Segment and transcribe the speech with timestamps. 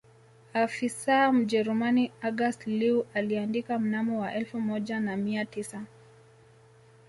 [0.53, 5.81] Afisa Mjerumani August Leue aliandika mnamo wa elfu moja na mia tisa